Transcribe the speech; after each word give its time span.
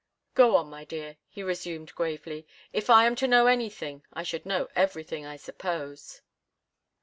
"Go 0.33 0.55
on, 0.55 0.67
my 0.67 0.83
dear," 0.83 1.17
he 1.29 1.43
resumed 1.43 1.93
gravely. 1.93 2.47
"If 2.73 2.89
I'm 2.89 3.13
to 3.17 3.27
know 3.27 3.45
anything, 3.45 4.01
I 4.11 4.23
should 4.23 4.47
know 4.47 4.67
everything, 4.75 5.27
I 5.27 5.35
suppose." 5.35 6.23